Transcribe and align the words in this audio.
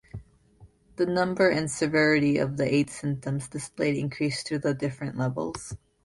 The 0.95 1.05
number 1.05 1.47
and 1.47 1.69
severity 1.69 2.39
of 2.39 2.57
the 2.57 2.65
eight 2.65 2.89
symptoms 2.89 3.47
displayed 3.47 3.95
increase 3.95 4.41
through 4.41 4.57
the 4.57 4.73
different 4.73 5.15
levels. 5.15 5.75